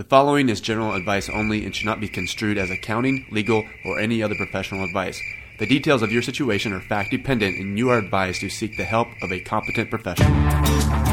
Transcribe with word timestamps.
The 0.00 0.04
following 0.04 0.48
is 0.48 0.62
general 0.62 0.94
advice 0.94 1.28
only 1.28 1.62
and 1.62 1.76
should 1.76 1.84
not 1.84 2.00
be 2.00 2.08
construed 2.08 2.56
as 2.56 2.70
accounting, 2.70 3.26
legal, 3.30 3.66
or 3.84 4.00
any 4.00 4.22
other 4.22 4.34
professional 4.34 4.82
advice. 4.82 5.20
The 5.58 5.66
details 5.66 6.00
of 6.00 6.10
your 6.10 6.22
situation 6.22 6.72
are 6.72 6.80
fact 6.80 7.10
dependent, 7.10 7.58
and 7.58 7.76
you 7.76 7.90
are 7.90 7.98
advised 7.98 8.40
to 8.40 8.48
seek 8.48 8.78
the 8.78 8.84
help 8.84 9.08
of 9.20 9.30
a 9.30 9.40
competent 9.40 9.90
professional. 9.90 11.09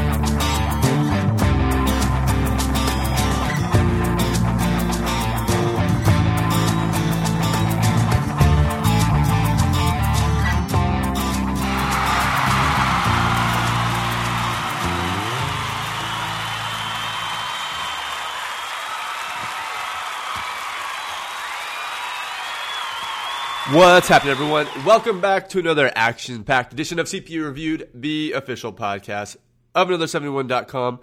What's 23.70 24.08
happening, 24.08 24.30
everyone? 24.30 24.66
Welcome 24.86 25.20
back 25.20 25.50
to 25.50 25.58
another 25.58 25.92
action 25.94 26.42
packed 26.42 26.72
edition 26.72 26.98
of 26.98 27.06
CPA 27.06 27.44
Reviewed, 27.44 27.90
the 27.92 28.32
official 28.32 28.72
podcast 28.72 29.36
of 29.74 29.88
another71.com. 29.88 31.00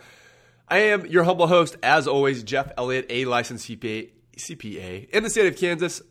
I 0.67 0.79
am 0.79 1.05
your 1.05 1.25
humble 1.25 1.45
host, 1.45 1.77
as 1.83 2.07
always, 2.07 2.41
Jeff 2.41 2.71
Elliott, 2.75 3.05
a 3.07 3.25
licensed 3.25 3.69
CPA, 3.69 4.09
CPA 4.35 5.07
in 5.11 5.21
the 5.21 5.29
state 5.29 5.45
of 5.45 5.59
Kansas. 5.59 6.01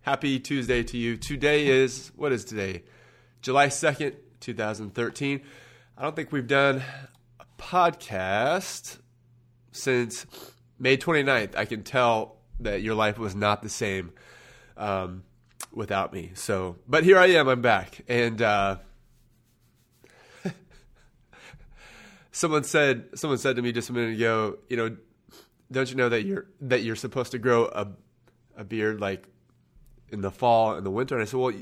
Happy 0.00 0.40
Tuesday 0.40 0.82
to 0.84 0.96
you. 0.96 1.18
Today 1.18 1.66
is, 1.66 2.12
what 2.16 2.32
is 2.32 2.42
today? 2.42 2.84
July 3.42 3.66
2nd, 3.66 4.14
2013. 4.40 5.42
I 5.98 6.02
don't 6.02 6.16
think 6.16 6.32
we've 6.32 6.46
done 6.46 6.82
a 7.38 7.44
podcast 7.58 9.00
since 9.70 10.24
May 10.78 10.96
29th. 10.96 11.54
I 11.56 11.66
can 11.66 11.82
tell 11.82 12.38
that 12.60 12.80
your 12.80 12.94
life 12.94 13.18
was 13.18 13.34
not 13.34 13.62
the 13.62 13.68
same 13.68 14.14
um, 14.76 15.22
without 15.72 16.12
me. 16.12 16.32
So, 16.34 16.76
but 16.88 17.04
here 17.04 17.18
I 17.18 17.26
am. 17.26 17.48
I'm 17.48 17.62
back, 17.62 18.02
and 18.08 18.40
uh, 18.40 18.76
someone 22.32 22.64
said 22.64 23.10
someone 23.14 23.38
said 23.38 23.56
to 23.56 23.62
me 23.62 23.72
just 23.72 23.90
a 23.90 23.92
minute 23.92 24.16
ago, 24.16 24.58
you 24.68 24.76
know, 24.76 24.96
don't 25.70 25.90
you 25.90 25.96
know 25.96 26.08
that 26.08 26.24
you're 26.24 26.46
that 26.62 26.82
you're 26.82 26.96
supposed 26.96 27.32
to 27.32 27.38
grow 27.38 27.66
a 27.66 27.88
a 28.56 28.64
beard 28.64 29.00
like 29.00 29.28
in 30.10 30.20
the 30.20 30.30
fall 30.30 30.74
and 30.74 30.84
the 30.84 30.90
winter? 30.90 31.14
And 31.14 31.22
I 31.22 31.26
said, 31.26 31.40
well, 31.40 31.52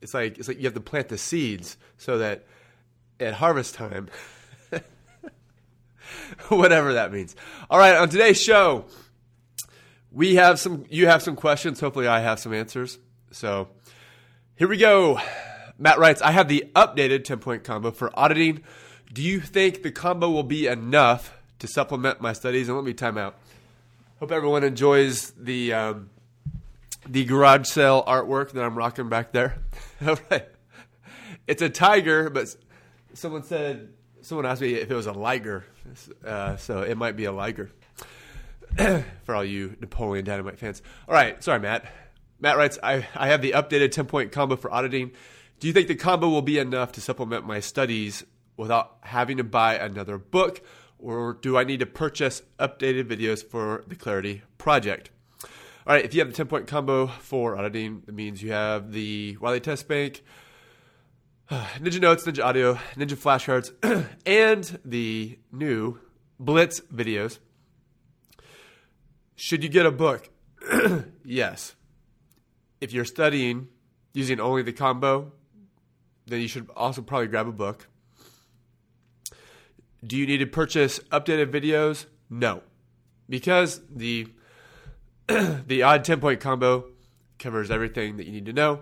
it's 0.00 0.14
like 0.14 0.38
it's 0.38 0.48
like 0.48 0.58
you 0.58 0.64
have 0.64 0.74
to 0.74 0.80
plant 0.80 1.08
the 1.08 1.18
seeds 1.18 1.76
so 1.96 2.18
that 2.18 2.46
at 3.20 3.34
harvest 3.34 3.74
time. 3.74 4.08
Whatever 6.48 6.94
that 6.94 7.12
means. 7.12 7.34
All 7.70 7.78
right, 7.78 7.96
on 7.96 8.08
today's 8.08 8.40
show, 8.40 8.84
we 10.14 10.36
have 10.36 10.60
some 10.60 10.84
you 10.88 11.06
have 11.08 11.22
some 11.22 11.36
questions. 11.36 11.80
Hopefully 11.80 12.06
i 12.06 12.20
have 12.20 12.38
some 12.38 12.54
answers. 12.54 12.98
So 13.32 13.68
here 14.54 14.68
we 14.68 14.76
go. 14.76 15.20
Matt 15.78 15.98
writes 15.98 16.22
i 16.22 16.30
have 16.30 16.48
the 16.48 16.64
updated 16.74 17.24
10 17.24 17.40
point 17.40 17.64
combo 17.64 17.90
for 17.90 18.16
auditing. 18.18 18.62
Do 19.12 19.22
you 19.22 19.40
think 19.40 19.82
the 19.82 19.90
combo 19.90 20.30
will 20.30 20.44
be 20.44 20.66
enough 20.66 21.36
to 21.58 21.66
supplement 21.66 22.20
my 22.20 22.32
studies? 22.32 22.68
And 22.68 22.76
let 22.76 22.86
me 22.86 22.94
time 22.94 23.18
out. 23.18 23.36
Hope 24.20 24.30
everyone 24.30 24.64
enjoys 24.64 25.32
the 25.32 25.72
um, 25.72 26.10
the 27.06 27.24
garage 27.24 27.66
sale 27.66 28.02
artwork 28.06 28.52
that 28.52 28.64
i'm 28.64 28.78
rocking 28.78 29.08
back 29.08 29.32
there. 29.32 29.58
It's 31.46 31.60
a 31.60 31.68
tiger 31.68 32.30
but 32.30 32.56
someone 33.12 33.42
said 33.42 33.90
someone 34.22 34.46
asked 34.46 34.62
me 34.62 34.74
if 34.76 34.90
it 34.90 34.94
was 34.94 35.06
a 35.06 35.12
liger. 35.12 35.66
Uh, 36.24 36.56
so 36.56 36.80
it 36.80 36.96
might 36.96 37.16
be 37.16 37.26
a 37.26 37.32
liger 37.32 37.70
for 39.24 39.34
all 39.34 39.44
you 39.44 39.76
Napoleon 39.80 40.24
Dynamite 40.24 40.58
fans. 40.58 40.82
All 41.08 41.14
right, 41.14 41.42
sorry, 41.42 41.60
Matt. 41.60 41.86
Matt 42.40 42.56
writes, 42.56 42.78
I, 42.82 43.06
I 43.14 43.28
have 43.28 43.40
the 43.40 43.52
updated 43.52 43.92
10 43.92 44.06
point 44.06 44.32
combo 44.32 44.56
for 44.56 44.72
auditing. 44.72 45.12
Do 45.60 45.66
you 45.66 45.72
think 45.72 45.88
the 45.88 45.94
combo 45.94 46.28
will 46.28 46.42
be 46.42 46.58
enough 46.58 46.92
to 46.92 47.00
supplement 47.00 47.46
my 47.46 47.60
studies 47.60 48.24
without 48.56 48.96
having 49.02 49.36
to 49.36 49.44
buy 49.44 49.76
another 49.76 50.18
book? 50.18 50.60
Or 50.98 51.34
do 51.34 51.56
I 51.56 51.64
need 51.64 51.80
to 51.80 51.86
purchase 51.86 52.42
updated 52.58 53.04
videos 53.04 53.44
for 53.44 53.84
the 53.86 53.94
Clarity 53.94 54.42
project? 54.58 55.10
All 55.86 55.94
right, 55.94 56.04
if 56.04 56.14
you 56.14 56.20
have 56.20 56.28
the 56.28 56.34
10 56.34 56.46
point 56.46 56.66
combo 56.66 57.06
for 57.06 57.56
auditing, 57.56 58.02
that 58.06 58.14
means 58.14 58.42
you 58.42 58.52
have 58.52 58.92
the 58.92 59.36
Wiley 59.40 59.60
Test 59.60 59.86
Bank, 59.86 60.22
Ninja 61.50 62.00
Notes, 62.00 62.24
Ninja 62.24 62.44
Audio, 62.44 62.74
Ninja 62.96 63.16
Flashcards, 63.16 64.06
and 64.26 64.80
the 64.84 65.38
new 65.52 65.98
Blitz 66.40 66.80
videos. 66.80 67.38
Should 69.36 69.62
you 69.62 69.68
get 69.68 69.86
a 69.86 69.90
book? 69.90 70.30
yes. 71.24 71.74
If 72.80 72.92
you're 72.92 73.04
studying 73.04 73.68
using 74.12 74.40
only 74.40 74.62
the 74.62 74.72
combo, 74.72 75.32
then 76.26 76.40
you 76.40 76.48
should 76.48 76.68
also 76.76 77.02
probably 77.02 77.26
grab 77.26 77.48
a 77.48 77.52
book. 77.52 77.88
Do 80.04 80.16
you 80.16 80.26
need 80.26 80.38
to 80.38 80.46
purchase 80.46 80.98
updated 81.10 81.50
videos? 81.50 82.06
No. 82.30 82.62
Because 83.28 83.80
the 83.90 84.28
the 85.26 85.82
AUD 85.82 86.04
10 86.04 86.20
point 86.20 86.40
combo 86.40 86.84
covers 87.38 87.70
everything 87.70 88.18
that 88.18 88.26
you 88.26 88.32
need 88.32 88.46
to 88.46 88.52
know 88.52 88.80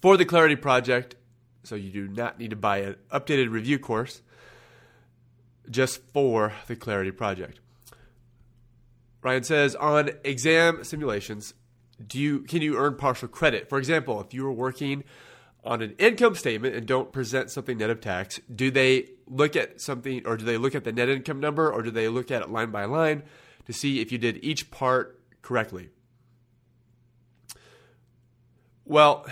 for 0.00 0.16
the 0.16 0.24
Clarity 0.24 0.56
project. 0.56 1.14
So 1.64 1.74
you 1.74 1.90
do 1.90 2.08
not 2.08 2.38
need 2.38 2.50
to 2.50 2.56
buy 2.56 2.78
an 2.78 2.96
updated 3.12 3.50
review 3.50 3.78
course 3.78 4.22
just 5.70 6.02
for 6.12 6.52
the 6.66 6.74
Clarity 6.74 7.12
project. 7.12 7.60
Ryan 9.22 9.44
says 9.44 9.74
on 9.76 10.10
exam 10.24 10.82
simulations, 10.84 11.54
do 12.04 12.18
you 12.18 12.40
can 12.40 12.62
you 12.62 12.76
earn 12.76 12.96
partial 12.96 13.28
credit? 13.28 13.68
For 13.68 13.78
example, 13.78 14.20
if 14.20 14.34
you 14.34 14.44
were 14.44 14.52
working 14.52 15.04
on 15.64 15.80
an 15.80 15.94
income 15.98 16.34
statement 16.34 16.74
and 16.74 16.86
don't 16.86 17.12
present 17.12 17.50
something 17.50 17.78
net 17.78 17.90
of 17.90 18.00
tax, 18.00 18.40
do 18.52 18.70
they 18.70 19.10
look 19.28 19.54
at 19.54 19.80
something 19.80 20.26
or 20.26 20.36
do 20.36 20.44
they 20.44 20.56
look 20.56 20.74
at 20.74 20.82
the 20.82 20.92
net 20.92 21.08
income 21.08 21.38
number 21.38 21.70
or 21.70 21.82
do 21.82 21.90
they 21.90 22.08
look 22.08 22.30
at 22.30 22.42
it 22.42 22.50
line 22.50 22.70
by 22.70 22.84
line 22.84 23.22
to 23.66 23.72
see 23.72 24.00
if 24.00 24.10
you 24.10 24.18
did 24.18 24.42
each 24.44 24.70
part 24.72 25.20
correctly? 25.40 25.90
Well, 28.84 29.26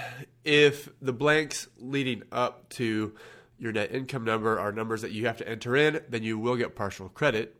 if 0.45 0.89
the 1.03 1.13
blanks 1.13 1.69
leading 1.77 2.23
up 2.31 2.69
to 2.71 3.15
your 3.59 3.73
net 3.73 3.93
income 3.93 4.25
number 4.25 4.59
are 4.59 4.71
numbers 4.71 5.03
that 5.03 5.11
you 5.11 5.27
have 5.27 5.37
to 5.39 5.49
enter 5.49 5.75
in, 5.75 6.01
then 6.09 6.23
you 6.23 6.39
will 6.39 6.57
get 6.57 6.77
partial 6.77 7.09
credit 7.09 7.60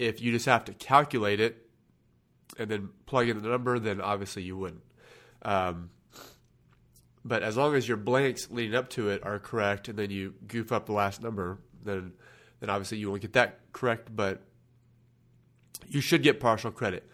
if 0.00 0.22
you 0.22 0.32
just 0.32 0.46
have 0.46 0.64
to 0.64 0.72
calculate 0.72 1.40
it 1.40 1.68
and 2.58 2.70
then 2.70 2.88
plug 3.04 3.28
in 3.28 3.40
the 3.40 3.48
number, 3.48 3.78
then 3.78 4.00
obviously 4.00 4.42
you 4.42 4.56
wouldn't. 4.56 4.82
Um, 5.42 5.90
but 7.22 7.42
as 7.42 7.56
long 7.58 7.74
as 7.74 7.86
your 7.86 7.98
blanks 7.98 8.50
leading 8.50 8.74
up 8.74 8.88
to 8.90 9.10
it 9.10 9.24
are 9.24 9.38
correct, 9.38 9.88
and 9.88 9.98
then 9.98 10.10
you 10.10 10.34
goof 10.46 10.72
up 10.72 10.86
the 10.86 10.92
last 10.92 11.22
number, 11.22 11.58
then 11.84 12.14
then 12.60 12.70
obviously 12.70 12.96
you 12.96 13.10
won't 13.10 13.20
get 13.20 13.34
that 13.34 13.60
correct. 13.72 14.14
But 14.14 14.40
you 15.86 16.00
should 16.00 16.22
get 16.22 16.40
partial 16.40 16.70
credit. 16.70 17.06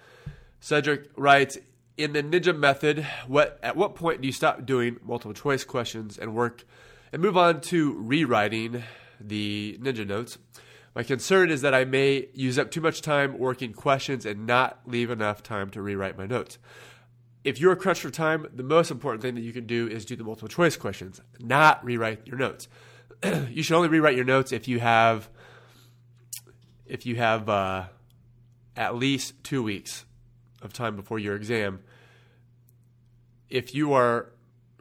Cedric 0.61 1.11
writes 1.17 1.59
in 1.97 2.13
the 2.13 2.23
Ninja 2.23 2.57
method. 2.57 3.05
What 3.27 3.59
at 3.65 3.77
what 3.77 3.97
point 3.97 4.21
do 4.21 4.29
you 4.29 4.33
stop 4.33 4.65
doing 4.65 4.99
multiple 5.05 5.35
choice 5.35 5.65
questions 5.65 6.19
and 6.19 6.37
work 6.37 6.65
and 7.13 7.21
move 7.21 7.37
on 7.37 7.61
to 7.63 7.95
rewriting 7.95 8.85
the 9.21 9.77
Ninja 9.83 10.07
notes? 10.07 10.39
My 10.97 11.03
concern 11.03 11.51
is 11.51 11.61
that 11.61 11.75
I 11.75 11.85
may 11.85 12.29
use 12.33 12.59
up 12.59 12.71
too 12.71 12.81
much 12.81 13.03
time 13.03 13.39
working 13.39 13.75
questions 13.75 14.25
and 14.25 14.47
not 14.47 14.81
leave 14.87 15.11
enough 15.11 15.43
time 15.43 15.69
to 15.73 15.83
rewrite 15.83 16.17
my 16.17 16.25
notes. 16.25 16.59
If 17.45 17.61
you're 17.61 17.77
crunched 17.77 18.01
for 18.01 18.11
time, 18.11 18.47
the 18.55 18.63
most 18.63 18.91
important 18.91 19.21
thing 19.21 19.35
that 19.35 19.43
you 19.43 19.53
can 19.53 19.67
do 19.67 19.87
is 19.87 20.07
do 20.07 20.17
the 20.17 20.25
multiple 20.25 20.49
choice 20.49 20.75
questions, 20.75 21.21
not 21.39 21.85
rewrite 21.85 22.27
your 22.27 22.39
notes. 22.39 22.69
you 23.51 23.63
should 23.63 23.77
only 23.77 23.91
rewrite 23.91 24.17
your 24.17 24.25
notes 24.25 24.53
if 24.53 24.69
you 24.69 24.81
have 24.81 25.29
if 26.87 27.05
you 27.05 27.17
have 27.17 27.47
uh, 27.51 27.85
at 28.75 28.97
least 28.97 29.35
two 29.45 29.63
weeks 29.63 30.07
of 30.63 30.73
time 30.73 30.97
before 30.97 31.19
your 31.19 31.37
exam. 31.37 31.81
If 33.51 33.75
you 33.75 33.93
are 33.93 34.33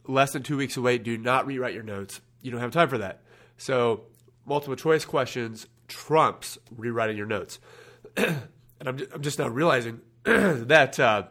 less 0.07 0.31
than 0.31 0.44
two 0.44 0.56
weeks 0.56 0.78
away, 0.78 0.98
do 0.98 1.18
not 1.18 1.45
rewrite 1.45 1.74
your 1.74 1.84
notes. 1.84 2.22
You 2.42 2.51
don't 2.51 2.62
have 2.62 2.72
time 2.72 2.88
for 2.88 3.00
that. 3.00 3.22
So, 3.57 4.06
multiple 4.45 4.78
choice 4.78 5.04
questions 5.04 5.68
trumps 5.88 6.58
rewriting 6.76 7.18
your 7.18 7.26
notes. 7.26 7.60
and 8.18 8.40
I'm, 8.86 9.00
I'm 9.14 9.22
just 9.22 9.40
now 9.40 9.48
realizing 9.48 10.02
that 10.24 11.00
uh, 11.00 11.24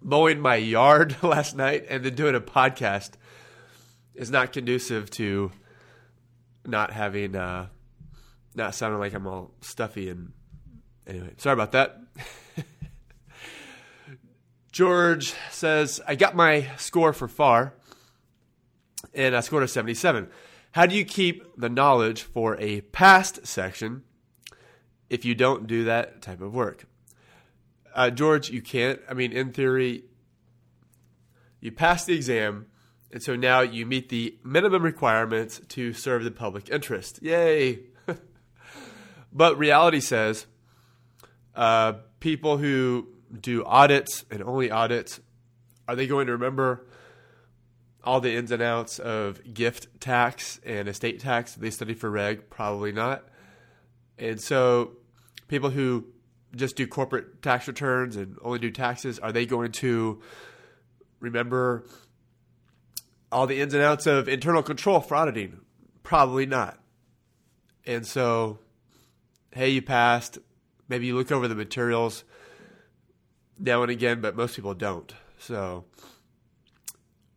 mowing 0.00 0.40
my 0.40 0.56
yard 0.56 1.16
last 1.22 1.56
night 1.56 1.86
and 1.88 2.04
then 2.04 2.14
doing 2.14 2.34
a 2.34 2.40
podcast 2.40 3.12
is 4.14 4.30
not 4.30 4.52
conducive 4.52 5.10
to 5.10 5.50
not 6.66 6.92
having, 6.92 7.34
uh, 7.34 7.66
not 8.54 8.74
sounding 8.74 9.00
like 9.00 9.14
I'm 9.14 9.26
all 9.26 9.52
stuffy. 9.60 10.08
And 10.08 10.32
anyway, 11.06 11.30
sorry 11.38 11.54
about 11.54 11.72
that. 11.72 11.98
George 14.72 15.34
says, 15.50 16.00
I 16.06 16.14
got 16.14 16.34
my 16.34 16.68
score 16.76 17.12
for 17.12 17.28
FAR 17.28 17.74
and 19.14 19.36
I 19.36 19.40
scored 19.40 19.62
a 19.62 19.68
77. 19.68 20.28
How 20.72 20.86
do 20.86 20.94
you 20.96 21.04
keep 21.04 21.44
the 21.56 21.68
knowledge 21.68 22.22
for 22.22 22.58
a 22.58 22.80
past 22.80 23.46
section 23.46 24.02
if 25.12 25.26
you 25.26 25.34
don't 25.34 25.66
do 25.66 25.84
that 25.84 26.22
type 26.22 26.40
of 26.40 26.54
work. 26.54 26.86
Uh, 27.94 28.08
George, 28.08 28.48
you 28.48 28.62
can't. 28.62 28.98
I 29.08 29.12
mean, 29.12 29.30
in 29.30 29.52
theory, 29.52 30.04
you 31.60 31.70
pass 31.70 32.06
the 32.06 32.14
exam, 32.14 32.64
and 33.12 33.22
so 33.22 33.36
now 33.36 33.60
you 33.60 33.84
meet 33.84 34.08
the 34.08 34.38
minimum 34.42 34.82
requirements 34.82 35.60
to 35.68 35.92
serve 35.92 36.24
the 36.24 36.30
public 36.30 36.70
interest. 36.70 37.22
Yay! 37.22 37.80
but 39.32 39.58
reality 39.58 40.00
says 40.00 40.46
uh, 41.54 41.92
people 42.18 42.56
who 42.56 43.08
do 43.38 43.62
audits 43.66 44.24
and 44.30 44.42
only 44.42 44.70
audits 44.70 45.20
are 45.86 45.94
they 45.94 46.06
going 46.06 46.26
to 46.26 46.32
remember 46.32 46.86
all 48.04 48.20
the 48.20 48.34
ins 48.34 48.50
and 48.50 48.62
outs 48.62 48.98
of 48.98 49.54
gift 49.54 50.00
tax 50.00 50.60
and 50.64 50.88
estate 50.88 51.20
tax 51.20 51.54
they 51.54 51.70
study 51.70 51.94
for 51.94 52.10
reg? 52.10 52.50
Probably 52.50 52.92
not. 52.92 53.24
And 54.18 54.40
so 54.40 54.92
people 55.48 55.70
who 55.70 56.06
just 56.54 56.76
do 56.76 56.86
corporate 56.86 57.42
tax 57.42 57.66
returns 57.66 58.16
and 58.16 58.36
only 58.42 58.58
do 58.58 58.70
taxes, 58.70 59.18
are 59.18 59.32
they 59.32 59.46
going 59.46 59.72
to 59.72 60.20
remember 61.20 61.84
all 63.30 63.46
the 63.46 63.60
ins 63.60 63.74
and 63.74 63.82
outs 63.82 64.06
of 64.06 64.28
internal 64.28 64.62
control 64.62 65.00
for 65.00 65.14
auditing? 65.14 65.60
Probably 66.02 66.46
not. 66.46 66.78
And 67.86 68.06
so, 68.06 68.58
hey, 69.52 69.70
you 69.70 69.82
passed. 69.82 70.38
Maybe 70.88 71.06
you 71.06 71.16
look 71.16 71.32
over 71.32 71.48
the 71.48 71.54
materials 71.54 72.24
now 73.58 73.82
and 73.82 73.90
again, 73.90 74.20
but 74.20 74.36
most 74.36 74.56
people 74.56 74.74
don't. 74.74 75.12
So, 75.38 75.84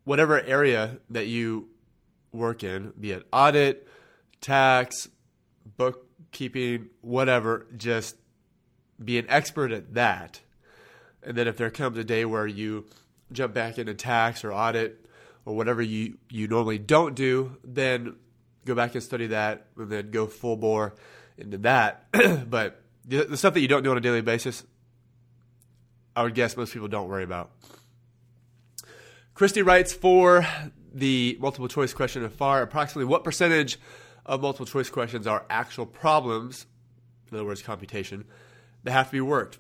whatever 0.06 0.40
area 0.40 0.98
that 1.10 1.28
you 1.28 1.68
work 2.32 2.64
in, 2.64 2.94
be 3.00 3.12
it 3.12 3.28
audit, 3.34 3.88
tax, 4.40 5.10
bookkeeping, 5.78 6.88
whatever, 7.02 7.68
just 7.76 8.16
be 9.04 9.18
an 9.18 9.26
expert 9.28 9.72
at 9.72 9.94
that. 9.96 10.40
And 11.24 11.36
then 11.36 11.48
if 11.48 11.58
there 11.58 11.72
comes 11.72 11.98
a 11.98 12.04
day 12.04 12.24
where 12.24 12.48
you 12.48 12.86
jump 13.32 13.54
back 13.54 13.78
into 13.78 13.94
tax 13.94 14.44
or 14.44 14.54
audit 14.54 15.06
or 15.46 15.56
whatever 15.56 15.82
you, 15.82 16.18
you 16.30 16.48
normally 16.48 16.78
don't 16.78 17.16
do, 17.16 17.58
then 17.64 18.16
go 18.66 18.76
back 18.76 18.94
and 18.94 19.04
study 19.04 19.28
that 19.28 19.68
and 19.78 19.90
then 19.90 20.12
go 20.12 20.28
full 20.28 20.56
bore 20.56 20.96
into 21.38 21.58
that. 21.60 22.06
but 22.50 22.82
the, 23.06 23.26
the 23.26 23.38
stuff 23.38 23.54
that 23.56 23.62
you 23.62 23.68
don't 23.68 23.84
do 23.84 23.92
on 23.92 23.98
a 23.98 24.02
daily 24.02 24.22
basis, 24.22 24.64
I 26.16 26.24
would 26.24 26.36
guess 26.36 26.56
most 26.56 26.74
people 26.74 26.88
don't 26.88 27.10
worry 27.10 27.24
about. 27.24 27.52
Cristy 29.36 29.66
writes 29.66 29.92
for 29.92 30.48
the 30.94 31.38
multiple 31.42 31.68
choice 31.68 31.94
question 31.94 32.24
of 32.24 32.34
FAR 32.34 32.62
approximately 32.62 33.04
what 33.04 33.26
percentage 33.26 33.78
of 34.26 34.42
multiple 34.42 34.66
choice 34.66 34.90
questions 34.90 35.28
are 35.28 35.46
actual 35.50 35.86
problems, 35.86 36.66
in 37.30 37.36
other 37.36 37.46
words, 37.46 37.62
computation, 37.62 38.24
that 38.84 38.92
have 38.92 39.08
to 39.08 39.12
be 39.12 39.22
worked? 39.22 39.60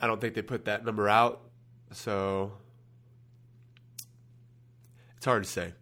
I 0.00 0.06
don't 0.06 0.20
think 0.20 0.34
they 0.34 0.42
put 0.42 0.66
that 0.66 0.84
number 0.84 1.08
out, 1.08 1.42
so 1.90 2.52
it's 5.16 5.26
hard 5.26 5.42
to 5.42 5.50
say. 5.50 5.74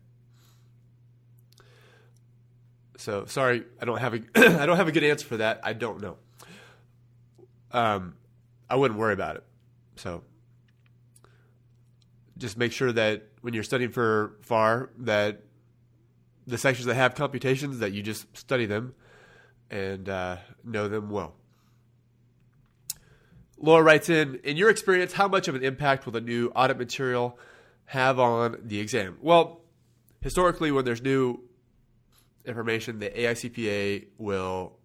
So 2.97 3.27
sorry, 3.27 3.65
I 3.81 3.85
don't 3.85 3.99
have 3.99 4.15
a 4.15 4.21
I 4.35 4.65
don't 4.65 4.77
have 4.79 4.89
a 4.89 4.93
good 4.93 5.05
answer 5.05 5.27
for 5.27 5.37
that. 5.37 5.61
I 5.63 5.75
don't 5.75 6.01
know. 6.01 6.17
Um, 7.71 8.15
I 8.69 8.77
wouldn't 8.77 8.99
worry 8.99 9.13
about 9.13 9.37
it. 9.37 9.45
So 9.97 10.25
just 12.39 12.57
make 12.57 12.73
sure 12.73 12.93
that 12.93 13.29
when 13.43 13.53
you're 13.53 13.65
studying 13.65 13.91
for 13.91 14.37
FAR 14.43 14.91
that 14.99 15.43
the 16.47 16.57
sections 16.57 16.87
that 16.87 16.95
have 16.95 17.15
computations 17.15 17.81
that 17.81 17.93
you 17.93 18.03
just 18.03 18.35
study 18.37 18.65
them 18.65 18.95
and 19.71 20.09
uh, 20.09 20.37
know 20.65 20.89
them 20.89 21.11
well. 21.11 21.35
Laura 23.59 23.83
writes 23.83 24.09
in, 24.09 24.37
in 24.45 24.57
your 24.57 24.71
experience, 24.71 25.13
how 25.13 25.29
much 25.29 25.49
of 25.49 25.55
an 25.55 25.65
impact 25.65 26.07
will 26.07 26.13
the 26.13 26.21
new 26.21 26.49
audit 26.55 26.79
material 26.79 27.39
have 27.87 28.19
on 28.19 28.57
the 28.63 28.79
exam? 28.79 29.19
Well, 29.21 29.61
historically, 30.21 30.71
when 30.71 30.85
there's 30.85 31.03
new 31.03 31.41
information, 32.45 33.01
the 33.01 33.11
AICPA 33.11 34.07
will 34.17 34.79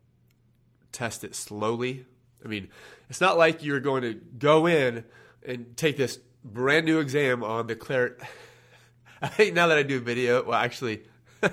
test 0.91 1.23
it 1.23 1.35
slowly. 1.35 2.05
I 2.43 2.47
mean, 2.47 2.69
it's 3.09 3.21
not 3.21 3.37
like 3.37 3.63
you're 3.63 3.79
going 3.79 4.01
to 4.01 4.13
go 4.13 4.65
in 4.65 5.05
and 5.45 5.77
take 5.77 5.95
this 5.97 6.19
brand 6.43 6.85
new 6.85 6.99
exam 6.99 7.43
on 7.43 7.67
the 7.67 7.75
clear. 7.75 8.17
I 9.21 9.27
think 9.27 9.53
now 9.53 9.67
that 9.67 9.77
I 9.77 9.83
do 9.83 10.01
video, 10.01 10.43
well, 10.43 10.59
actually, 10.59 11.03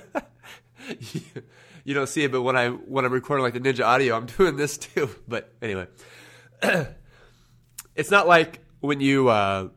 you 1.84 1.94
don't 1.94 2.08
see 2.08 2.24
it, 2.24 2.32
but 2.32 2.42
when 2.42 2.56
I 2.56 2.68
when 2.68 3.04
I'm 3.04 3.12
recording 3.12 3.44
like 3.44 3.54
the 3.54 3.60
Ninja 3.60 3.84
Audio, 3.84 4.16
I'm 4.16 4.26
doing 4.38 4.56
this 4.56 4.76
too. 4.76 5.10
But 5.28 5.52
anyway, 5.62 5.86
it's 7.94 8.10
not 8.10 8.26
like 8.26 8.60
when 8.80 9.00
you 9.00 9.28
uh, 9.28 9.68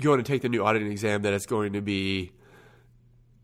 go 0.00 0.12
in 0.12 0.20
and 0.20 0.26
take 0.26 0.42
the 0.42 0.48
new 0.48 0.64
auditing 0.64 0.90
exam 0.90 1.22
that 1.22 1.32
it's 1.32 1.46
going 1.46 1.72
to 1.72 1.80
be 1.80 2.32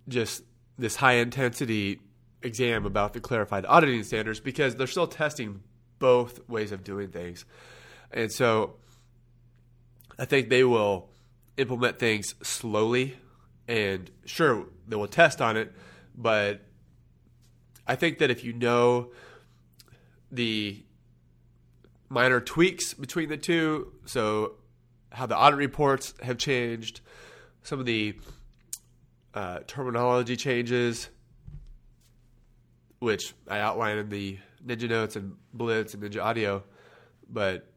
just 0.08 0.42
this 0.78 0.96
high 0.96 1.14
intensity 1.14 2.00
exam 2.42 2.86
about 2.86 3.12
the 3.12 3.20
clarified 3.20 3.64
auditing 3.66 4.02
standards 4.02 4.40
because 4.40 4.76
they're 4.76 4.86
still 4.86 5.06
testing 5.06 5.62
both 5.98 6.46
ways 6.48 6.72
of 6.72 6.84
doing 6.84 7.08
things. 7.08 7.44
And 8.12 8.30
so 8.30 8.76
I 10.18 10.24
think 10.24 10.48
they 10.48 10.64
will 10.64 11.10
implement 11.56 11.98
things 11.98 12.34
slowly 12.42 13.16
and 13.68 14.10
sure 14.24 14.66
they 14.86 14.96
will 14.96 15.08
test 15.08 15.40
on 15.40 15.56
it, 15.56 15.72
but 16.16 16.62
I 17.86 17.96
think 17.96 18.18
that 18.18 18.30
if 18.30 18.44
you 18.44 18.52
know 18.52 19.10
the 20.30 20.82
minor 22.08 22.40
tweaks 22.40 22.94
between 22.94 23.28
the 23.28 23.36
two, 23.36 23.92
so 24.04 24.54
how 25.10 25.26
the 25.26 25.36
audit 25.36 25.58
reports 25.58 26.14
have 26.22 26.38
changed, 26.38 27.00
some 27.62 27.80
of 27.80 27.86
the 27.86 28.18
uh, 29.34 29.60
terminology 29.66 30.36
changes, 30.36 31.08
which 32.98 33.34
I 33.48 33.58
outline 33.58 33.98
in 33.98 34.08
the 34.08 34.38
Ninja 34.64 34.88
Notes 34.88 35.16
and 35.16 35.36
Blitz 35.52 35.94
and 35.94 36.02
Ninja 36.02 36.22
Audio, 36.22 36.62
but 37.28 37.68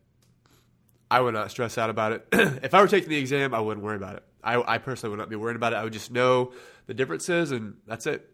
I 1.11 1.21
would 1.21 1.33
not 1.33 1.51
stress 1.51 1.77
out 1.77 1.89
about 1.89 2.11
it. 2.11 2.27
if 2.31 2.73
I 2.73 2.81
were 2.81 2.88
taking 2.88 3.09
the 3.09 3.17
exam, 3.17 3.53
I 3.53 3.59
wouldn't 3.59 3.83
worry 3.83 3.95
about 3.95 4.15
it. 4.15 4.23
I, 4.44 4.75
I 4.75 4.77
personally 4.77 5.11
would 5.11 5.19
not 5.19 5.29
be 5.29 5.35
worried 5.35 5.56
about 5.56 5.73
it. 5.73 5.77
I 5.77 5.83
would 5.83 5.94
just 5.94 6.11
know 6.11 6.53
the 6.88 6.94
differences, 6.94 7.51
and 7.51 7.77
that's 7.88 8.06
it. 8.06 8.29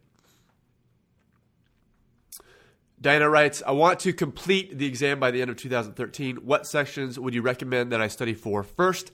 Diana 2.99 3.29
writes, 3.29 3.61
I 3.65 3.71
want 3.71 3.99
to 4.01 4.13
complete 4.13 4.77
the 4.77 4.85
exam 4.85 5.19
by 5.19 5.31
the 5.31 5.41
end 5.41 5.51
of 5.51 5.57
2013. 5.57 6.37
What 6.37 6.65
sections 6.65 7.19
would 7.19 7.33
you 7.33 7.41
recommend 7.41 7.91
that 7.91 8.01
I 8.01 8.07
study 8.07 8.33
for 8.33 8.63
first? 8.63 9.11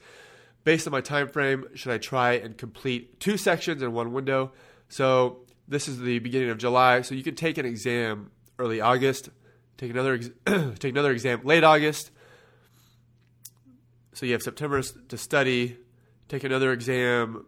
Based 0.63 0.86
on 0.88 0.91
my 0.91 1.01
time 1.01 1.27
frame, 1.27 1.65
should 1.74 1.91
I 1.91 1.98
try 1.98 2.34
and 2.34 2.58
complete 2.58 3.20
two 3.20 3.38
sections 3.38 3.82
in 3.82 3.94
one 3.94 4.13
window? 4.13 4.51
So 4.89 5.39
this 5.68 5.88
is 5.88 6.00
the 6.00 6.20
beginning 6.20 6.51
of 6.51 6.58
July, 6.58 7.01
so 7.01 7.15
you 7.15 7.24
can 7.24 7.36
take 7.36 7.58
an 7.58 7.65
exam 7.65 8.32
early 8.60 8.80
August, 8.80 9.30
take 9.77 9.89
another 9.89 10.13
ex- 10.13 10.30
take 10.80 10.91
another 10.91 11.12
exam 11.12 11.41
late 11.44 11.63
August, 11.63 12.12
so 14.13 14.25
you 14.25 14.34
have 14.34 14.41
September 14.41 14.82
to 14.82 15.18
study, 15.18 15.77
take 16.27 16.44
another 16.44 16.72
exam 16.72 17.46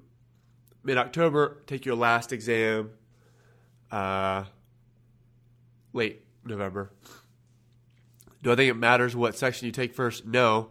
mid 0.83 0.97
October, 0.97 1.61
take 1.67 1.85
your 1.85 1.95
last 1.95 2.31
exam 2.31 2.91
uh, 3.91 4.43
late 5.93 6.21
November. 6.45 6.91
Do 8.41 8.51
I 8.51 8.55
think 8.55 8.69
it 8.69 8.75
matters 8.75 9.15
what 9.15 9.37
section 9.37 9.65
you 9.65 9.71
take 9.71 9.93
first? 9.93 10.25
No. 10.25 10.69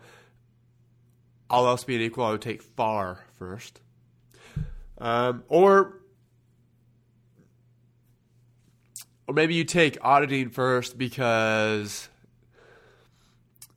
All 1.49 1.67
else 1.67 1.85
being 1.85 2.01
equal, 2.01 2.25
I 2.25 2.31
would 2.33 2.43
take 2.43 2.63
FAR 2.63 3.25
first. 3.39 3.81
Um, 4.99 5.45
or 5.49 6.03
or 9.27 9.35
maybe 9.35 9.55
you 9.55 9.65
take 9.65 9.99
auditing 10.03 10.51
first 10.51 10.99
because 10.99 12.09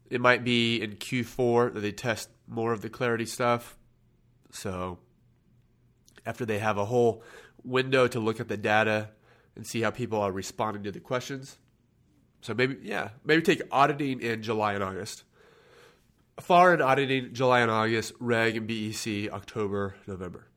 it 0.10 0.22
might 0.22 0.44
be 0.44 0.82
in 0.82 0.96
Q4 0.96 1.74
that 1.74 1.80
they 1.80 1.92
test 1.92 2.30
more 2.48 2.72
of 2.72 2.82
the 2.82 2.90
clarity 2.90 3.26
stuff. 3.26 3.78
So 4.52 5.00
after 6.26 6.46
they 6.46 6.60
have 6.60 6.78
a 6.78 6.86
whole 6.86 7.24
window 7.64 8.08
to 8.08 8.20
look 8.20 8.40
at 8.40 8.48
the 8.48 8.58
data 8.58 9.10
and 9.56 9.66
see 9.66 9.82
how 9.82 9.92
people 9.92 10.20
are 10.22 10.32
responding 10.32 10.84
to 10.84 10.92
the 10.92 11.00
questions. 11.00 11.58
So 12.42 12.54
maybe 12.54 12.78
yeah, 12.84 13.10
maybe 13.24 13.42
take 13.42 13.62
auditing 13.72 14.22
in 14.22 14.44
July 14.44 14.74
and 14.74 14.84
August. 14.84 15.24
FAR 16.40 16.74
and 16.74 16.82
auditing 16.82 17.34
July 17.34 17.62
and 17.62 17.72
August, 17.72 18.14
reg 18.20 18.58
and 18.58 18.68
BEC 18.68 19.32
October, 19.32 19.96
November. 20.06 20.48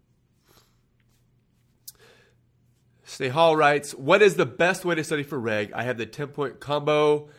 Snehal 3.06 3.56
writes, 3.56 3.92
What 3.94 4.20
is 4.20 4.34
the 4.34 4.44
best 4.44 4.84
way 4.84 4.96
to 4.96 5.04
study 5.04 5.22
for 5.22 5.38
reg? 5.38 5.72
I 5.72 5.84
have 5.84 5.96
the 5.96 6.04
10 6.04 6.28
point 6.28 6.60
combo 6.60 7.30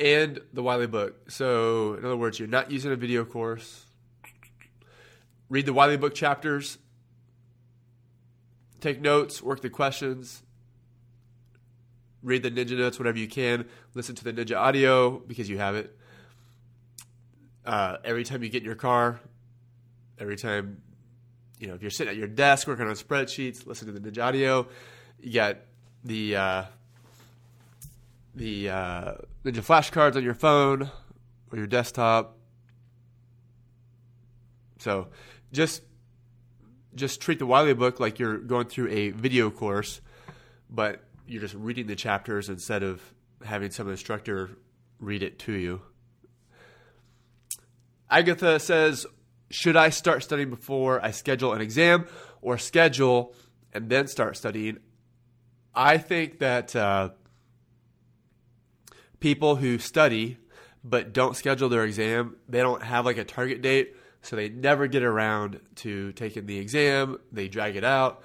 and 0.00 0.40
the 0.52 0.62
Wiley 0.62 0.86
book. 0.86 1.30
So, 1.30 1.94
in 1.94 2.04
other 2.04 2.16
words, 2.16 2.38
you're 2.38 2.48
not 2.48 2.70
using 2.70 2.90
a 2.90 2.96
video 2.96 3.24
course. 3.24 3.84
Read 5.48 5.66
the 5.66 5.72
Wiley 5.72 5.96
book 5.96 6.14
chapters, 6.14 6.78
take 8.80 9.00
notes, 9.00 9.42
work 9.42 9.60
the 9.60 9.68
questions, 9.68 10.42
read 12.22 12.42
the 12.42 12.50
Ninja 12.50 12.78
Notes 12.78 12.98
whenever 12.98 13.18
you 13.18 13.28
can. 13.28 13.66
Listen 13.94 14.14
to 14.14 14.24
the 14.24 14.32
Ninja 14.32 14.56
Audio 14.56 15.18
because 15.18 15.50
you 15.50 15.58
have 15.58 15.74
it. 15.74 15.96
Uh, 17.66 17.96
every 18.04 18.24
time 18.24 18.42
you 18.42 18.48
get 18.48 18.62
in 18.62 18.66
your 18.66 18.76
car, 18.76 19.20
every 20.18 20.36
time, 20.36 20.80
you 21.58 21.66
know, 21.66 21.74
if 21.74 21.82
you're 21.82 21.90
sitting 21.90 22.12
at 22.12 22.16
your 22.16 22.28
desk 22.28 22.66
working 22.68 22.86
on 22.86 22.94
spreadsheets, 22.94 23.66
listen 23.66 23.92
to 23.92 23.98
the 23.98 24.10
Ninja 24.10 24.24
Audio. 24.24 24.68
You 25.18 25.32
got 25.32 25.56
the 26.04 26.36
uh, 26.36 26.64
the 28.34 28.70
uh, 28.70 29.14
Ninja 29.44 29.62
flashcards 29.62 30.16
on 30.16 30.22
your 30.22 30.34
phone 30.34 30.90
or 31.50 31.58
your 31.58 31.66
desktop. 31.66 32.36
So 34.78 35.08
just 35.52 35.82
just 36.94 37.20
treat 37.20 37.38
the 37.38 37.46
Wiley 37.46 37.74
book 37.74 38.00
like 38.00 38.18
you're 38.18 38.38
going 38.38 38.66
through 38.66 38.88
a 38.88 39.10
video 39.10 39.50
course, 39.50 40.00
but 40.68 41.04
you're 41.26 41.40
just 41.40 41.54
reading 41.54 41.86
the 41.86 41.94
chapters 41.94 42.48
instead 42.48 42.82
of 42.82 43.00
having 43.44 43.70
some 43.70 43.88
instructor 43.88 44.50
read 44.98 45.22
it 45.22 45.38
to 45.40 45.52
you. 45.52 45.80
Agatha 48.10 48.58
says, 48.58 49.06
Should 49.50 49.76
I 49.76 49.90
start 49.90 50.22
studying 50.24 50.50
before 50.50 51.02
I 51.04 51.12
schedule 51.12 51.52
an 51.52 51.60
exam 51.60 52.06
or 52.42 52.58
schedule 52.58 53.34
and 53.72 53.88
then 53.88 54.08
start 54.08 54.36
studying? 54.36 54.78
I 55.74 55.98
think 55.98 56.40
that 56.40 56.74
uh, 56.74 57.10
people 59.20 59.56
who 59.56 59.78
study 59.78 60.38
but 60.82 61.12
don't 61.12 61.36
schedule 61.36 61.68
their 61.68 61.84
exam, 61.84 62.36
they 62.48 62.60
don't 62.60 62.82
have 62.82 63.04
like 63.04 63.18
a 63.18 63.24
target 63.24 63.60
date, 63.60 63.94
so 64.22 64.34
they 64.36 64.48
never 64.48 64.86
get 64.86 65.02
around 65.02 65.60
to 65.76 66.12
taking 66.12 66.46
the 66.46 66.58
exam. 66.58 67.18
They 67.30 67.48
drag 67.48 67.76
it 67.76 67.84
out. 67.84 68.22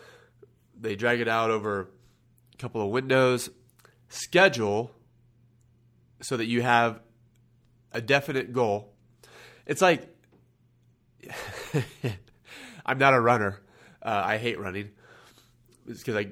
They 0.80 0.96
drag 0.96 1.20
it 1.20 1.28
out 1.28 1.52
over 1.52 1.90
a 2.54 2.58
couple 2.58 2.82
of 2.82 2.90
windows. 2.90 3.50
Schedule 4.10 4.92
so 6.22 6.38
that 6.38 6.46
you 6.46 6.62
have 6.62 7.02
a 7.92 8.02
definite 8.02 8.54
goal. 8.54 8.94
It's 9.66 9.82
like 9.82 10.16
I'm 12.86 12.98
not 12.98 13.14
a 13.14 13.20
runner. 13.20 13.62
Uh, 14.02 14.22
I 14.24 14.38
hate 14.38 14.60
running. 14.60 14.92
It's 15.88 16.00
because 16.00 16.16
I, 16.16 16.32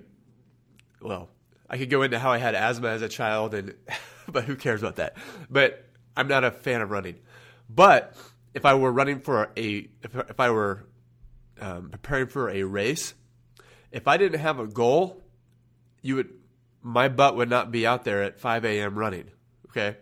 well, 1.01 1.29
I 1.69 1.77
could 1.77 1.89
go 1.89 2.03
into 2.03 2.19
how 2.19 2.31
I 2.31 2.37
had 2.37 2.55
asthma 2.55 2.89
as 2.89 3.01
a 3.01 3.09
child, 3.09 3.53
and 3.53 3.73
but 4.31 4.45
who 4.45 4.55
cares 4.55 4.81
about 4.81 4.97
that? 4.97 5.15
But 5.49 5.85
I'm 6.15 6.27
not 6.27 6.43
a 6.43 6.51
fan 6.51 6.81
of 6.81 6.91
running. 6.91 7.19
But 7.69 8.15
if 8.53 8.65
I 8.65 8.73
were 8.75 8.91
running 8.91 9.19
for 9.19 9.49
a, 9.57 9.87
if, 10.03 10.15
if 10.15 10.39
I 10.39 10.51
were 10.51 10.85
um, 11.59 11.89
preparing 11.89 12.27
for 12.27 12.49
a 12.49 12.63
race, 12.63 13.13
if 13.91 14.07
I 14.07 14.17
didn't 14.17 14.39
have 14.39 14.59
a 14.59 14.67
goal, 14.67 15.21
you 16.01 16.15
would, 16.15 16.29
my 16.81 17.07
butt 17.07 17.35
would 17.35 17.49
not 17.49 17.71
be 17.71 17.87
out 17.87 18.03
there 18.03 18.23
at 18.23 18.39
5 18.39 18.65
a.m. 18.65 18.97
running. 18.97 19.29
Okay. 19.69 19.97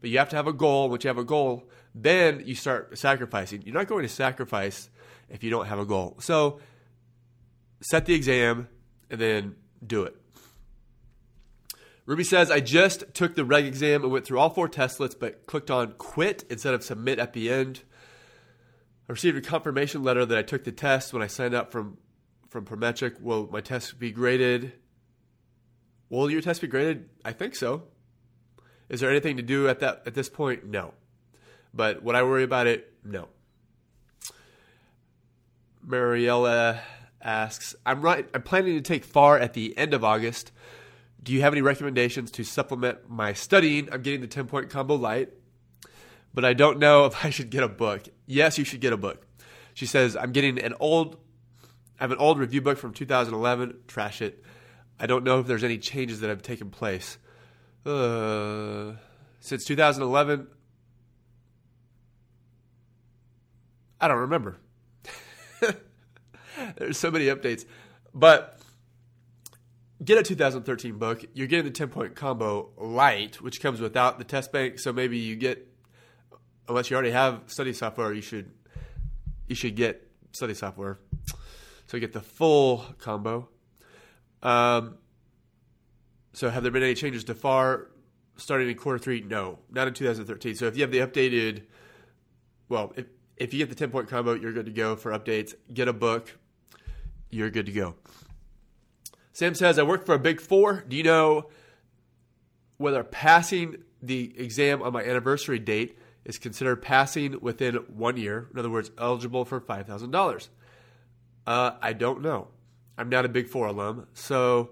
But 0.00 0.10
you 0.10 0.18
have 0.18 0.28
to 0.30 0.36
have 0.36 0.46
a 0.46 0.52
goal. 0.52 0.88
Once 0.90 1.04
you 1.04 1.08
have 1.08 1.18
a 1.18 1.24
goal, 1.24 1.68
then 1.94 2.42
you 2.44 2.54
start 2.54 2.96
sacrificing. 2.98 3.62
You're 3.62 3.74
not 3.74 3.88
going 3.88 4.02
to 4.02 4.08
sacrifice 4.08 4.90
if 5.28 5.42
you 5.42 5.50
don't 5.50 5.66
have 5.66 5.78
a 5.78 5.84
goal. 5.84 6.16
So 6.20 6.60
set 7.80 8.06
the 8.06 8.14
exam 8.14 8.68
and 9.10 9.20
then 9.20 9.56
do 9.84 10.04
it. 10.04 10.16
Ruby 12.08 12.24
says, 12.24 12.50
I 12.50 12.60
just 12.60 13.04
took 13.12 13.34
the 13.34 13.44
reg 13.44 13.66
exam 13.66 14.02
and 14.02 14.10
went 14.10 14.24
through 14.24 14.38
all 14.38 14.48
four 14.48 14.66
testlets, 14.66 15.14
but 15.14 15.44
clicked 15.44 15.70
on 15.70 15.92
quit 15.98 16.42
instead 16.48 16.72
of 16.72 16.82
submit 16.82 17.18
at 17.18 17.34
the 17.34 17.50
end. 17.50 17.82
I 19.06 19.12
received 19.12 19.36
a 19.36 19.42
confirmation 19.42 20.02
letter 20.02 20.24
that 20.24 20.38
I 20.38 20.40
took 20.40 20.64
the 20.64 20.72
test 20.72 21.12
when 21.12 21.20
I 21.20 21.26
signed 21.26 21.52
up 21.52 21.70
from, 21.70 21.98
from 22.48 22.64
Prometric. 22.64 23.20
Will 23.20 23.46
my 23.52 23.60
test 23.60 23.98
be 23.98 24.10
graded? 24.10 24.72
Will 26.08 26.30
your 26.30 26.40
test 26.40 26.62
be 26.62 26.66
graded? 26.66 27.10
I 27.26 27.32
think 27.32 27.54
so. 27.54 27.82
Is 28.88 29.00
there 29.00 29.10
anything 29.10 29.36
to 29.36 29.42
do 29.42 29.68
at 29.68 29.80
that 29.80 30.04
at 30.06 30.14
this 30.14 30.30
point? 30.30 30.64
No. 30.64 30.94
But 31.74 32.02
would 32.02 32.16
I 32.16 32.22
worry 32.22 32.42
about 32.42 32.66
it? 32.66 32.90
No. 33.04 33.28
Mariella 35.84 36.80
asks, 37.20 37.74
I'm 37.84 38.00
right 38.00 38.26
I'm 38.32 38.40
planning 38.40 38.76
to 38.76 38.80
take 38.80 39.04
FAR 39.04 39.38
at 39.38 39.52
the 39.52 39.76
end 39.76 39.92
of 39.92 40.04
August. 40.04 40.52
Do 41.22 41.32
you 41.32 41.40
have 41.40 41.52
any 41.52 41.62
recommendations 41.62 42.30
to 42.32 42.44
supplement 42.44 43.08
my 43.08 43.32
studying? 43.32 43.92
I'm 43.92 44.02
getting 44.02 44.20
the 44.20 44.26
10 44.26 44.46
point 44.46 44.70
combo 44.70 44.94
light, 44.94 45.32
but 46.32 46.44
I 46.44 46.54
don't 46.54 46.78
know 46.78 47.04
if 47.06 47.24
I 47.24 47.30
should 47.30 47.50
get 47.50 47.62
a 47.62 47.68
book. 47.68 48.02
Yes, 48.26 48.58
you 48.58 48.64
should 48.64 48.80
get 48.80 48.92
a 48.92 48.96
book. 48.96 49.26
She 49.74 49.86
says, 49.86 50.16
I'm 50.16 50.32
getting 50.32 50.58
an 50.58 50.74
old, 50.80 51.16
I 52.00 52.04
have 52.04 52.10
an 52.10 52.18
old 52.18 52.38
review 52.38 52.60
book 52.60 52.78
from 52.78 52.92
2011. 52.92 53.80
Trash 53.86 54.22
it. 54.22 54.44
I 54.98 55.06
don't 55.06 55.22
know 55.22 55.38
if 55.38 55.46
there's 55.46 55.62
any 55.62 55.78
changes 55.78 56.20
that 56.20 56.28
have 56.28 56.42
taken 56.42 56.70
place. 56.70 57.18
Uh, 57.86 58.94
since 59.40 59.64
2011, 59.64 60.48
I 64.00 64.08
don't 64.08 64.18
remember. 64.18 64.56
There's 66.76 66.98
so 66.98 67.10
many 67.10 67.26
updates. 67.26 67.64
But 68.14 68.57
get 70.02 70.18
a 70.18 70.22
2013 70.22 70.98
book. 70.98 71.24
You're 71.34 71.46
getting 71.46 71.64
the 71.64 71.70
10 71.70 71.88
point 71.88 72.14
combo 72.14 72.70
light, 72.76 73.40
which 73.40 73.60
comes 73.60 73.80
without 73.80 74.18
the 74.18 74.24
test 74.24 74.52
bank. 74.52 74.78
So 74.78 74.92
maybe 74.92 75.18
you 75.18 75.36
get, 75.36 75.66
unless 76.68 76.90
you 76.90 76.96
already 76.96 77.12
have 77.12 77.42
study 77.46 77.72
software, 77.72 78.12
you 78.12 78.22
should 78.22 78.50
you 79.48 79.54
should 79.54 79.74
get 79.74 80.10
study 80.32 80.54
software. 80.54 80.98
So 81.86 81.96
you 81.96 82.00
get 82.00 82.12
the 82.12 82.20
full 82.20 82.84
combo. 82.98 83.48
Um, 84.42 84.98
so 86.34 86.50
have 86.50 86.62
there 86.62 86.70
been 86.70 86.82
any 86.82 86.94
changes 86.94 87.24
to 87.24 87.34
FAR 87.34 87.88
starting 88.36 88.68
in 88.68 88.76
quarter 88.76 88.98
three? 88.98 89.22
No, 89.22 89.58
not 89.70 89.88
in 89.88 89.94
2013. 89.94 90.54
So 90.54 90.66
if 90.66 90.76
you 90.76 90.82
have 90.82 90.90
the 90.90 90.98
updated, 90.98 91.64
well, 92.68 92.92
if 92.96 93.06
if 93.36 93.54
you 93.54 93.58
get 93.58 93.68
the 93.68 93.74
10 93.74 93.90
point 93.90 94.08
combo, 94.08 94.34
you're 94.34 94.52
good 94.52 94.66
to 94.66 94.72
go 94.72 94.96
for 94.96 95.12
updates. 95.12 95.54
Get 95.72 95.88
a 95.88 95.92
book, 95.92 96.36
you're 97.30 97.50
good 97.50 97.66
to 97.66 97.72
go. 97.72 97.94
Sam 99.38 99.54
says, 99.54 99.78
I 99.78 99.84
work 99.84 100.04
for 100.04 100.16
a 100.16 100.18
big 100.18 100.40
four. 100.40 100.82
Do 100.88 100.96
you 100.96 101.04
know 101.04 101.46
whether 102.76 103.04
passing 103.04 103.84
the 104.02 104.34
exam 104.36 104.82
on 104.82 104.92
my 104.92 105.04
anniversary 105.04 105.60
date 105.60 105.96
is 106.24 106.40
considered 106.40 106.82
passing 106.82 107.38
within 107.40 107.76
one 107.86 108.16
year? 108.16 108.48
In 108.52 108.58
other 108.58 108.68
words, 108.68 108.90
eligible 108.98 109.44
for 109.44 109.60
$5,000? 109.60 110.48
Uh, 111.46 111.70
I 111.80 111.92
don't 111.92 112.20
know. 112.20 112.48
I'm 112.98 113.10
not 113.10 113.24
a 113.26 113.28
big 113.28 113.46
four 113.46 113.68
alum. 113.68 114.08
So 114.12 114.70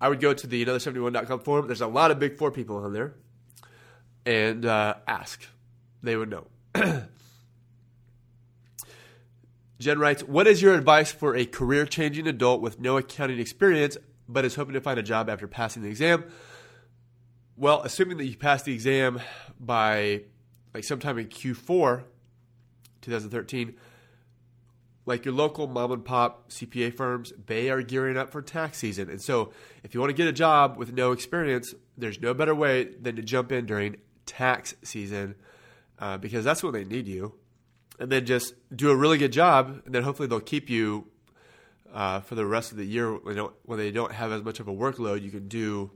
I 0.00 0.08
would 0.08 0.20
go 0.20 0.32
to 0.32 0.46
the 0.46 0.64
another71.com 0.64 1.40
forum. 1.40 1.66
There's 1.66 1.80
a 1.80 1.88
lot 1.88 2.12
of 2.12 2.20
big 2.20 2.36
four 2.36 2.52
people 2.52 2.76
on 2.76 2.92
there 2.92 3.14
and 4.24 4.64
uh, 4.64 4.94
ask. 5.08 5.44
They 6.04 6.14
would 6.14 6.30
know. 6.30 6.46
Jen 9.78 9.98
writes, 9.98 10.22
What 10.22 10.46
is 10.46 10.60
your 10.60 10.74
advice 10.74 11.12
for 11.12 11.36
a 11.36 11.44
career 11.44 11.86
changing 11.86 12.26
adult 12.26 12.60
with 12.60 12.80
no 12.80 12.96
accounting 12.96 13.38
experience 13.38 13.96
but 14.28 14.44
is 14.44 14.56
hoping 14.56 14.74
to 14.74 14.80
find 14.80 14.98
a 14.98 15.02
job 15.02 15.30
after 15.30 15.46
passing 15.46 15.82
the 15.82 15.88
exam? 15.88 16.24
Well, 17.56 17.82
assuming 17.82 18.18
that 18.18 18.26
you 18.26 18.36
pass 18.36 18.62
the 18.62 18.72
exam 18.72 19.20
by 19.58 20.22
like 20.74 20.84
sometime 20.84 21.18
in 21.18 21.28
Q4 21.28 22.04
2013, 23.00 23.74
like 25.06 25.24
your 25.24 25.32
local 25.32 25.66
mom 25.66 25.92
and 25.92 26.04
pop 26.04 26.50
CPA 26.50 26.94
firms, 26.94 27.32
they 27.46 27.70
are 27.70 27.80
gearing 27.80 28.18
up 28.18 28.30
for 28.30 28.42
tax 28.42 28.78
season. 28.78 29.08
And 29.08 29.22
so, 29.22 29.52
if 29.82 29.94
you 29.94 30.00
want 30.00 30.10
to 30.10 30.14
get 30.14 30.28
a 30.28 30.32
job 30.32 30.76
with 30.76 30.92
no 30.92 31.12
experience, 31.12 31.74
there's 31.96 32.20
no 32.20 32.34
better 32.34 32.54
way 32.54 32.84
than 32.84 33.16
to 33.16 33.22
jump 33.22 33.50
in 33.50 33.64
during 33.64 33.96
tax 34.26 34.74
season 34.82 35.34
uh, 35.98 36.18
because 36.18 36.44
that's 36.44 36.62
when 36.62 36.74
they 36.74 36.84
need 36.84 37.08
you 37.08 37.32
and 37.98 38.10
then 38.10 38.24
just 38.26 38.54
do 38.74 38.90
a 38.90 38.96
really 38.96 39.18
good 39.18 39.32
job, 39.32 39.82
and 39.84 39.94
then 39.94 40.02
hopefully 40.02 40.28
they'll 40.28 40.40
keep 40.40 40.70
you 40.70 41.06
uh, 41.92 42.20
for 42.20 42.34
the 42.34 42.46
rest 42.46 42.70
of 42.70 42.78
the 42.78 42.84
year 42.84 43.12
when 43.12 43.34
they, 43.34 43.40
don't, 43.40 43.54
when 43.64 43.78
they 43.78 43.90
don't 43.90 44.12
have 44.12 44.32
as 44.32 44.42
much 44.42 44.60
of 44.60 44.68
a 44.68 44.72
workload. 44.72 45.22
You 45.22 45.30
can 45.30 45.48
do 45.48 45.90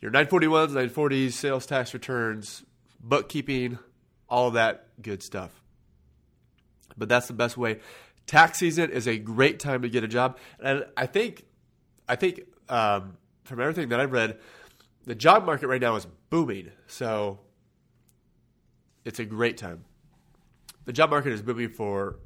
your 0.00 0.10
941s, 0.10 0.70
940s, 0.70 1.32
sales 1.32 1.66
tax 1.66 1.94
returns, 1.94 2.64
bookkeeping, 3.00 3.78
all 4.28 4.52
that 4.52 4.88
good 5.00 5.22
stuff. 5.22 5.50
But 6.96 7.08
that's 7.08 7.28
the 7.28 7.34
best 7.34 7.56
way. 7.56 7.80
Tax 8.26 8.58
season 8.58 8.90
is 8.90 9.06
a 9.06 9.18
great 9.18 9.60
time 9.60 9.82
to 9.82 9.88
get 9.88 10.04
a 10.04 10.08
job, 10.08 10.38
and 10.62 10.84
I 10.96 11.06
think, 11.06 11.44
I 12.08 12.16
think 12.16 12.42
um, 12.68 13.16
from 13.44 13.60
everything 13.60 13.88
that 13.90 14.00
I've 14.00 14.12
read, 14.12 14.38
the 15.06 15.14
job 15.14 15.44
market 15.44 15.66
right 15.68 15.80
now 15.80 15.96
is 15.96 16.06
booming. 16.28 16.70
So 16.86 17.40
it's 19.04 19.18
a 19.18 19.24
great 19.24 19.56
time 19.56 19.84
the 20.84 20.92
job 20.92 21.10
market 21.10 21.32
is 21.32 21.42
booming 21.42 21.70
for 21.70 22.16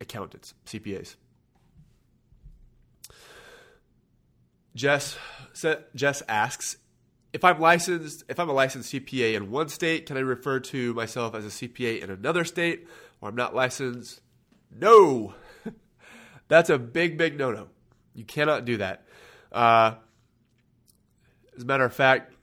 accountants, 0.00 0.54
CPAs. 0.66 1.16
Jess 4.74 5.18
Jess 5.94 6.22
asks 6.28 6.76
if 7.32 7.44
I'm 7.44 7.60
licensed, 7.60 8.24
if 8.28 8.38
I'm 8.38 8.48
a 8.48 8.52
licensed 8.52 8.92
CPA 8.92 9.34
in 9.34 9.50
one 9.50 9.68
state, 9.68 10.06
can 10.06 10.16
I 10.16 10.20
refer 10.20 10.60
to 10.60 10.92
myself 10.94 11.34
as 11.34 11.46
a 11.46 11.48
CPA 11.48 12.02
in 12.02 12.10
another 12.10 12.44
state, 12.44 12.86
or 13.20 13.30
I'm 13.30 13.34
not 13.34 13.54
licensed? 13.54 14.20
No, 14.70 15.34
that's 16.48 16.68
a 16.68 16.78
big, 16.78 17.16
big 17.16 17.38
no-no. 17.38 17.68
You 18.14 18.24
cannot 18.24 18.64
do 18.66 18.78
that. 18.78 19.06
Uh, 19.50 19.94
As 21.56 21.62
a 21.62 21.66
matter 21.66 21.84
of 21.84 21.94
fact, 21.94 22.34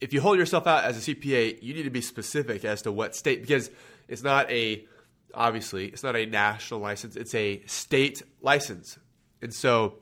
if 0.00 0.12
you 0.12 0.20
hold 0.20 0.38
yourself 0.38 0.66
out 0.66 0.84
as 0.84 0.96
a 1.08 1.14
CPA, 1.14 1.62
you 1.62 1.74
need 1.74 1.84
to 1.84 1.90
be 1.90 2.00
specific 2.00 2.64
as 2.64 2.82
to 2.82 2.92
what 2.92 3.14
state 3.14 3.40
because 3.42 3.70
it's 4.08 4.22
not 4.22 4.50
a 4.50 4.84
obviously 5.32 5.86
it's 5.86 6.02
not 6.02 6.16
a 6.16 6.26
national 6.26 6.80
license, 6.80 7.16
it's 7.16 7.34
a 7.34 7.62
state 7.66 8.22
license. 8.40 8.98
And 9.42 9.52
so 9.52 9.98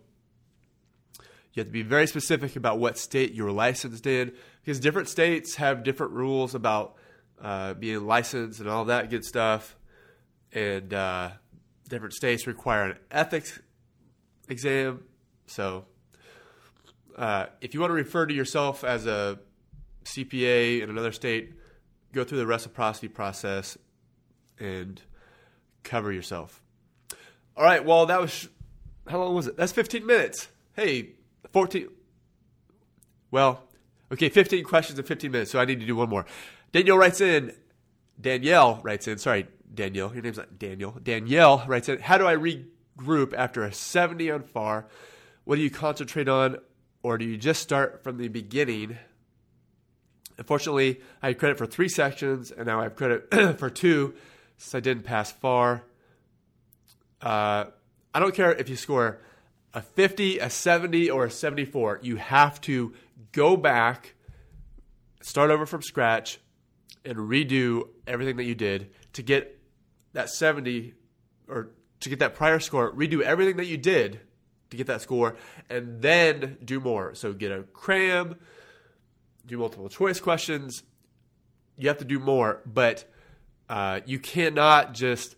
you 1.53 1.61
have 1.61 1.67
to 1.67 1.73
be 1.73 1.83
very 1.83 2.07
specific 2.07 2.57
about 2.57 2.79
what 2.79 2.97
state 2.97 3.35
you're 3.35 3.53
licensed 3.53 4.07
in 4.07 4.33
because 4.63 4.81
different 4.81 5.09
states 5.09 5.57
have 5.57 5.83
different 5.83 6.13
rules 6.13 6.55
about 6.55 6.97
uh, 7.41 7.75
being 7.75 8.07
licensed 8.07 8.61
and 8.61 8.69
all 8.69 8.87
that 8.87 9.11
good 9.11 9.25
stuff. 9.25 9.77
And 10.53 10.93
uh, 10.95 11.31
different 11.89 12.15
states 12.15 12.47
require 12.47 12.85
an 12.85 12.99
ethics 13.11 13.59
exam. 14.49 15.05
So 15.47 15.87
uh, 17.17 17.47
if 17.61 17.75
you 17.75 17.81
want 17.81 17.91
to 17.91 17.95
refer 17.95 18.27
to 18.27 18.35
yourself 18.35 18.85
as 18.85 19.07
a 19.07 19.39
CPA 20.05 20.83
in 20.83 20.91
another 20.91 21.13
state, 21.13 21.53
go 22.13 22.25
through 22.25 22.39
the 22.39 22.47
reciprocity 22.47 23.09
process 23.09 23.77
and 24.63 25.03
cover 25.83 26.13
yourself. 26.13 26.63
All 27.57 27.65
right, 27.65 27.85
well, 27.85 28.07
that 28.07 28.21
was 28.21 28.49
how 29.09 29.19
long 29.19 29.35
was 29.35 29.49
it? 29.49 29.57
That's 29.57 29.73
15 29.73 30.07
minutes. 30.07 30.49
Hey, 30.75 31.11
14. 31.53 31.89
Well, 33.31 33.65
okay, 34.13 34.29
15 34.29 34.65
questions 34.65 34.99
in 34.99 35.05
15 35.05 35.31
minutes, 35.31 35.51
so 35.51 35.59
I 35.59 35.65
need 35.65 35.81
to 35.81 35.87
do 35.87 35.97
one 35.97 36.09
more. 36.09 36.25
Danielle 36.71 36.99
writes 36.99 37.21
in, 37.21 37.53
Danielle 38.21 38.81
writes 38.83 39.09
in, 39.09 39.19
sorry, 39.19 39.49
Danielle, 39.75 40.13
your 40.13 40.23
name's 40.23 40.37
not 40.37 40.59
Daniel. 40.59 40.97
Danielle 41.03 41.65
writes 41.67 41.89
in, 41.89 41.99
how 41.99 42.17
do 42.17 42.27
I 42.27 42.37
regroup 42.37 43.35
after 43.35 43.65
a 43.65 43.73
70 43.73 44.31
on 44.31 44.43
FAR? 44.43 44.87
What 45.45 45.57
do 45.57 45.63
you 45.63 45.71
concentrate 45.71 46.29
on, 46.29 46.59
or 47.03 47.19
do 47.19 47.25
you 47.25 47.37
just 47.37 47.63
start 47.63 48.05
from 48.05 48.19
the 48.19 48.29
beginning? 48.29 48.99
Unfortunately, 50.39 51.01
I 51.23 51.29
had 51.29 51.39
credit 51.39 51.59
for 51.59 51.67
three 51.67 51.89
sections, 51.89 52.51
and 52.53 52.67
now 52.67 52.81
I 52.81 52.85
have 52.85 52.95
credit 52.95 53.59
for 53.59 53.69
two 53.69 54.15
since 54.63 54.77
I 54.77 54.81
didn't 54.81 55.03
pass 55.03 55.33
FAR. 55.33 55.83
Uh, 57.21 57.65
I 58.15 58.21
don't 58.21 58.35
care 58.35 58.53
if 58.55 58.69
you 58.69 58.77
score 58.77 59.19
a 59.75 59.83
50, 59.83 60.39
a 60.39 60.49
70, 60.49 61.11
or 61.11 61.25
a 61.25 61.31
74. 61.31 61.99
You 62.03 62.17
have 62.17 62.61
to 62.63 62.95
go 63.33 63.57
back, 63.57 64.15
start 65.21 65.51
over 65.51 65.67
from 65.67 65.83
scratch, 65.83 66.39
and 67.05 67.19
redo 67.19 67.89
everything 68.07 68.37
that 68.37 68.45
you 68.45 68.55
did 68.55 68.91
to 69.15 69.23
get 69.23 69.59
that 70.13 70.31
70 70.31 70.95
or 71.49 71.71
to 71.99 72.09
get 72.09 72.21
that 72.21 72.37
prior 72.37 72.61
score. 72.61 72.93
Redo 72.93 73.21
everything 73.21 73.57
that 73.57 73.67
you 73.67 73.77
did 73.77 74.21
to 74.71 74.77
get 74.77 74.87
that 74.87 75.03
score, 75.03 75.37
and 75.69 76.01
then 76.01 76.57
do 76.65 76.79
more. 76.79 77.17
So 77.17 77.33
get 77.33 77.51
a 77.51 77.65
cram, 77.65 78.37
do 79.45 79.59
multiple 79.59 79.89
choice 79.89 80.21
questions. 80.21 80.85
You 81.77 81.89
have 81.89 81.99
to 81.99 82.05
do 82.05 82.21
more, 82.21 82.63
but 82.65 83.05
uh, 83.73 84.01
you 84.05 84.19
cannot 84.19 84.93
just 84.93 85.35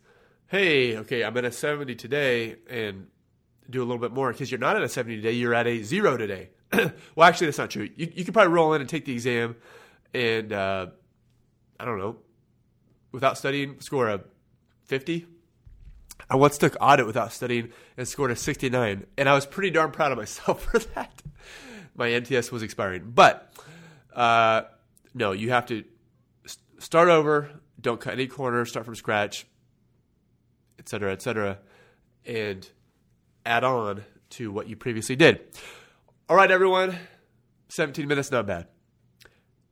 hey, 0.48 0.98
okay, 0.98 1.22
I'm 1.24 1.36
at 1.36 1.44
a 1.44 1.52
70 1.52 1.94
today 1.94 2.56
and 2.68 3.06
do 3.70 3.80
a 3.80 3.84
little 3.84 3.98
bit 3.98 4.12
more 4.12 4.32
because 4.32 4.50
you're 4.50 4.60
not 4.60 4.76
at 4.76 4.82
a 4.82 4.88
70 4.88 5.16
today, 5.16 5.32
you're 5.32 5.54
at 5.54 5.66
a 5.66 5.82
zero 5.82 6.16
today. 6.16 6.50
well, 6.72 7.28
actually, 7.28 7.46
that's 7.46 7.58
not 7.58 7.70
true. 7.70 7.88
You, 7.96 8.12
you 8.14 8.24
could 8.24 8.34
probably 8.34 8.52
roll 8.52 8.74
in 8.74 8.80
and 8.80 8.90
take 8.90 9.04
the 9.04 9.12
exam 9.12 9.56
and, 10.12 10.52
uh, 10.52 10.86
I 11.78 11.84
don't 11.84 11.98
know, 11.98 12.16
without 13.12 13.38
studying, 13.38 13.80
score 13.80 14.08
a 14.08 14.20
50. 14.84 15.26
I 16.28 16.36
once 16.36 16.58
took 16.58 16.76
audit 16.80 17.06
without 17.06 17.32
studying 17.32 17.70
and 17.96 18.06
scored 18.06 18.30
a 18.30 18.36
69, 18.36 19.06
and 19.16 19.28
I 19.28 19.34
was 19.34 19.46
pretty 19.46 19.70
darn 19.70 19.92
proud 19.92 20.12
of 20.12 20.18
myself 20.18 20.62
for 20.70 20.78
that. 20.78 21.22
My 21.96 22.08
NTS 22.08 22.50
was 22.50 22.62
expiring. 22.62 23.12
But 23.14 23.52
uh, 24.12 24.62
no, 25.14 25.32
you 25.32 25.50
have 25.50 25.66
to 25.66 25.84
start 26.78 27.08
over, 27.08 27.50
don't 27.84 28.00
cut 28.00 28.14
any 28.14 28.26
corners, 28.26 28.70
start 28.70 28.86
from 28.86 28.96
scratch, 28.96 29.46
et 30.78 30.88
cetera, 30.88 31.12
et 31.12 31.22
cetera, 31.22 31.58
and 32.24 32.68
add 33.46 33.62
on 33.62 34.02
to 34.30 34.50
what 34.50 34.68
you 34.68 34.74
previously 34.74 35.14
did. 35.14 35.40
All 36.28 36.36
right, 36.36 36.50
everyone. 36.50 36.96
17 37.68 38.08
minutes, 38.08 38.30
not 38.30 38.46
bad. 38.46 38.66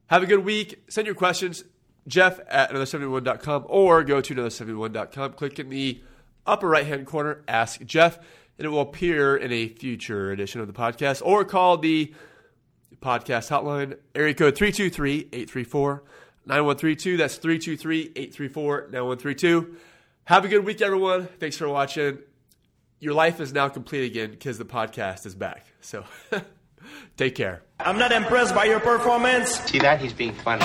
Have 0.06 0.22
a 0.22 0.26
good 0.26 0.44
week. 0.44 0.84
Send 0.88 1.06
your 1.06 1.14
questions, 1.14 1.64
Jeff 2.06 2.38
at 2.48 2.70
another71.com, 2.70 3.64
or 3.68 4.04
go 4.04 4.20
to 4.20 4.34
another71.com. 4.34 5.32
Click 5.32 5.58
in 5.58 5.70
the 5.70 6.02
upper 6.46 6.68
right 6.68 6.86
hand 6.86 7.06
corner, 7.06 7.42
Ask 7.48 7.82
Jeff, 7.84 8.18
and 8.58 8.66
it 8.66 8.68
will 8.68 8.82
appear 8.82 9.36
in 9.36 9.52
a 9.52 9.68
future 9.68 10.30
edition 10.30 10.60
of 10.60 10.66
the 10.66 10.74
podcast, 10.74 11.22
or 11.24 11.46
call 11.46 11.78
the 11.78 12.12
podcast 13.00 13.48
hotline, 13.48 13.96
area 14.14 14.34
code 14.34 14.54
323 14.54 15.28
834 15.32 16.02
9132. 16.46 17.16
That's 17.16 17.36
323 17.36 18.12
834 18.16 18.88
9132. 18.90 19.76
Have 20.24 20.44
a 20.44 20.48
good 20.48 20.64
week, 20.64 20.80
everyone. 20.80 21.26
Thanks 21.38 21.56
for 21.56 21.68
watching. 21.68 22.18
Your 23.00 23.14
life 23.14 23.40
is 23.40 23.52
now 23.52 23.68
complete 23.68 24.06
again 24.06 24.30
because 24.30 24.58
the 24.58 24.64
podcast 24.64 25.26
is 25.26 25.34
back. 25.34 25.66
So 25.80 26.04
take 27.16 27.34
care. 27.34 27.62
I'm 27.80 27.98
not 27.98 28.12
impressed 28.12 28.54
by 28.54 28.64
your 28.64 28.80
performance. 28.80 29.50
See 29.60 29.80
that? 29.80 30.00
He's 30.00 30.12
being 30.12 30.34
funny. 30.34 30.62